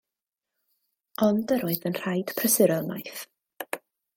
[1.27, 3.25] Ond yr oedd yn rhaid prysuro ymaith.